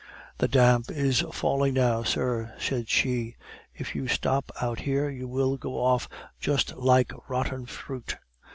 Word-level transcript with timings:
"The 0.39 0.47
damp 0.47 0.89
is 0.89 1.23
falling 1.31 1.75
now, 1.75 2.01
sir," 2.01 2.55
said 2.57 2.89
she. 2.89 3.35
"If 3.75 3.93
you 3.93 4.07
stop 4.07 4.51
out 4.59 4.81
there, 4.83 5.11
you 5.11 5.27
will 5.27 5.57
go 5.57 5.73
off 5.79 6.09
just 6.39 6.75
like 6.75 7.11
rotten 7.29 7.67
fruit. 7.67 8.17